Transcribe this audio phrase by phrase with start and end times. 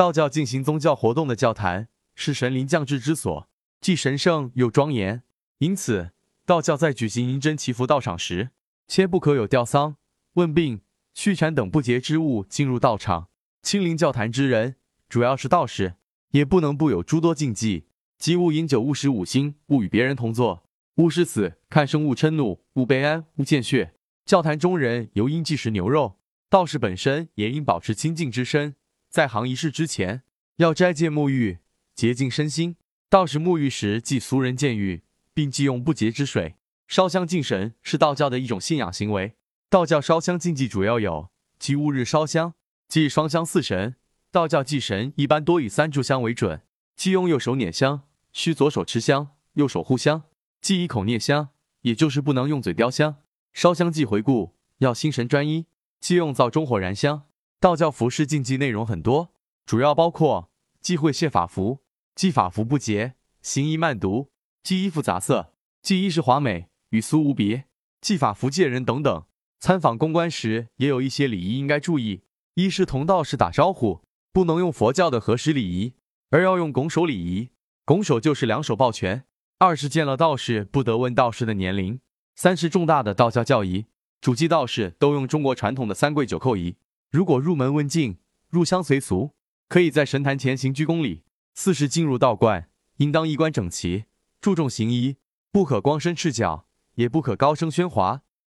[0.00, 3.46] 道教进行宗教活动的教坛是神灵降智之所，
[3.82, 5.22] 既神圣又庄严。
[5.58, 6.12] 因此，
[6.46, 8.48] 道教在举行迎真祈福道场时，
[8.88, 9.96] 切不可有吊丧、
[10.36, 10.80] 问病、
[11.12, 13.28] 续产等不洁之物进入道场。
[13.60, 14.76] 亲临教坛之人，
[15.06, 15.96] 主要是道士，
[16.30, 17.84] 也不能不有诸多禁忌，
[18.16, 20.64] 即勿饮酒、勿食五辛、勿与别人同坐、
[20.94, 23.92] 勿视死、看生、勿嗔怒、勿悲哀、勿见血。
[24.24, 26.16] 教坛中人尤应忌食牛肉，
[26.48, 28.76] 道士本身也应保持清净之身。
[29.10, 30.22] 在行仪式之前，
[30.56, 31.58] 要斋戒沐浴，
[31.96, 32.76] 洁净身心。
[33.08, 35.02] 道士沐浴时忌俗人见浴，
[35.34, 36.54] 并忌用不洁之水。
[36.86, 39.34] 烧香敬神是道教的一种信仰行为。
[39.68, 41.28] 道教烧香禁忌主要有：
[41.58, 42.54] 忌戊日烧香，
[42.86, 43.96] 忌双香四神。
[44.30, 46.62] 道教祭神一般多以三炷香为准，
[46.94, 50.22] 忌用右手捻香，需左手持香，右手护香。
[50.60, 51.48] 忌一口念香，
[51.82, 53.16] 也就是不能用嘴叼香。
[53.52, 55.66] 烧香忌回顾，要心神专一。
[56.00, 57.24] 忌用灶中火燃香。
[57.60, 59.34] 道教服饰禁忌内容很多，
[59.66, 61.80] 主要包括忌讳卸法服，
[62.14, 64.30] 忌法服不洁，行医慢读，
[64.62, 67.66] 忌衣服杂色，忌衣饰华美，与俗无别，
[68.00, 69.24] 忌法服借人等等。
[69.58, 72.22] 参访公关时也有一些礼仪应该注意：
[72.54, 74.00] 一是同道士打招呼，
[74.32, 75.92] 不能用佛教的合十礼仪，
[76.30, 77.50] 而要用拱手礼仪，
[77.84, 79.24] 拱手就是两手抱拳；
[79.58, 81.98] 二是见了道士不得问道士的年龄；
[82.34, 83.84] 三是重大的道教教仪，
[84.22, 86.76] 主祭道士都用中国传统的三跪九叩仪。
[87.10, 88.18] 如果入门问敬、
[88.50, 89.34] 入乡随俗，
[89.68, 91.24] 可以在神坛前行鞠躬礼。
[91.54, 94.04] 四是进入道观，应当衣冠整齐，
[94.40, 95.16] 注重行仪，
[95.50, 98.22] 不可光身赤脚，也不可高声喧哗，